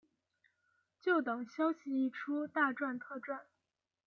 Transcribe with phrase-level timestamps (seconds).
[0.99, 3.41] 就等消息一出大赚特赚